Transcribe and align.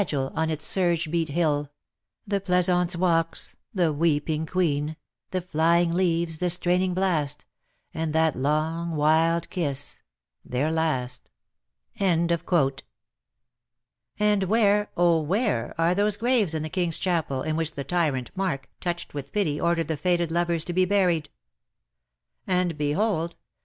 Tyntagel, 0.01 0.31
on 0.35 0.49
its 0.49 0.65
surge 0.65 1.11
beat 1.11 1.29
hill, 1.29 1.69
The 2.25 2.41
pleasaunce 2.41 2.95
walks, 2.95 3.55
the 3.71 3.93
weeping 3.93 4.47
queen, 4.47 4.97
The 5.29 5.41
flying 5.41 5.93
leaves, 5.93 6.39
the 6.39 6.49
straining 6.49 6.95
blast, 6.95 7.45
And 7.93 8.11
that 8.11 8.35
long 8.35 8.95
wild 8.95 9.47
kiss— 9.51 10.01
their 10.43 10.71
last.' 10.71 11.29
And 11.99 12.31
where— 14.41 14.89
oh, 14.97 15.21
where— 15.21 15.75
are 15.79 15.93
those 15.93 16.17
graves 16.17 16.55
in 16.55 16.63
the 16.63 16.69
King^s 16.71 16.99
chapel 16.99 17.43
in 17.43 17.55
which 17.55 17.73
the 17.73 17.83
tyrant 17.83 18.31
Marc_, 18.35 18.61
touched 18.79 19.13
with 19.13 19.31
pity_, 19.31 19.61
ordered 19.61 19.87
the 19.87 19.97
fated 19.97 20.31
lovers 20.31 20.65
to 20.65 20.73
be 20.73 20.85
buried? 20.85 21.29
And_, 22.47 22.75
behold 22.75 23.35